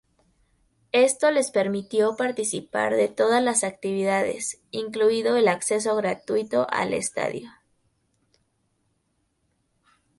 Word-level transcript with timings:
Esto 0.93 1.29
les 1.29 1.51
permitió 1.51 2.15
participar 2.15 2.95
de 2.95 3.07
todas 3.07 3.43
las 3.43 3.63
actividades, 3.63 4.59
incluido 4.71 5.37
el 5.37 5.47
acceso 5.47 5.95
gratuito 5.95 6.65
al 6.71 6.95
estadio. 6.95 7.51